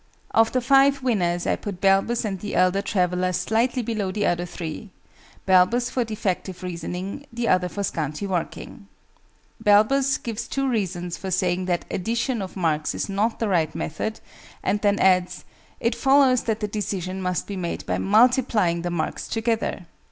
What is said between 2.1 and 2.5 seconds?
and